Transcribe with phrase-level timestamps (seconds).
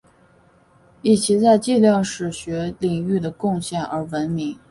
[1.03, 4.57] 以其在计量史学领域的贡献而闻名。